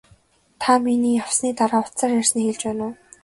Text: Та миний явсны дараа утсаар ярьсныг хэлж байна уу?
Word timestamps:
Та 0.61 0.71
миний 0.83 1.13
явсны 1.23 1.49
дараа 1.59 1.81
утсаар 1.85 2.11
ярьсныг 2.21 2.45
хэлж 2.47 2.61
байна 2.65 2.83
уу? 2.87 2.93